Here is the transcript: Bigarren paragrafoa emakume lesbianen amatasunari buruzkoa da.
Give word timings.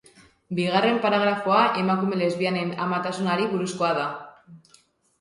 Bigarren 0.59 0.97
paragrafoa 1.03 1.59
emakume 1.83 2.21
lesbianen 2.23 2.75
amatasunari 2.89 3.49
buruzkoa 3.55 3.95
da. 4.03 4.11